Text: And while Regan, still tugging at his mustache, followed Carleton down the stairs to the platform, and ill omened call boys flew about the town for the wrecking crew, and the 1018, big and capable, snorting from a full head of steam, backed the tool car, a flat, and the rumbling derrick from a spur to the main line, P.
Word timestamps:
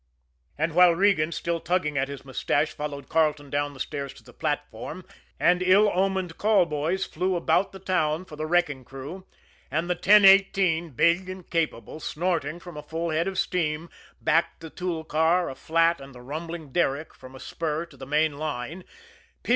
And 0.57 0.73
while 0.73 0.93
Regan, 0.95 1.31
still 1.31 1.59
tugging 1.59 1.95
at 1.95 2.07
his 2.07 2.25
mustache, 2.25 2.71
followed 2.73 3.07
Carleton 3.07 3.51
down 3.51 3.75
the 3.75 3.79
stairs 3.79 4.11
to 4.15 4.23
the 4.23 4.33
platform, 4.33 5.05
and 5.39 5.61
ill 5.61 5.91
omened 5.93 6.39
call 6.39 6.65
boys 6.65 7.05
flew 7.05 7.35
about 7.35 7.71
the 7.71 7.77
town 7.77 8.25
for 8.25 8.35
the 8.35 8.47
wrecking 8.47 8.83
crew, 8.83 9.27
and 9.69 9.87
the 9.87 9.93
1018, 9.93 10.89
big 10.93 11.29
and 11.29 11.47
capable, 11.51 11.99
snorting 11.99 12.59
from 12.59 12.77
a 12.77 12.81
full 12.81 13.11
head 13.11 13.27
of 13.27 13.37
steam, 13.37 13.91
backed 14.19 14.61
the 14.61 14.71
tool 14.71 15.03
car, 15.03 15.51
a 15.51 15.53
flat, 15.53 16.01
and 16.01 16.15
the 16.15 16.21
rumbling 16.23 16.71
derrick 16.71 17.13
from 17.13 17.35
a 17.35 17.39
spur 17.39 17.85
to 17.85 17.95
the 17.95 18.07
main 18.07 18.39
line, 18.39 18.83
P. 19.43 19.49